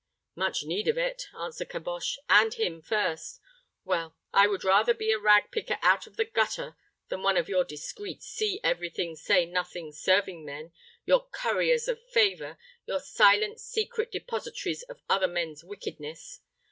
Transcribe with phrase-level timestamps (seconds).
[0.33, 3.39] "Much need of it," answered Caboche, "and him first.
[3.85, 6.75] Well, I would rather be a rag picker out of the gutter
[7.09, 10.71] than one of your discreet, see every thing, say nothing serving men
[11.05, 16.39] your curriers of favor, your silent, secret depositories of other men's wickedness.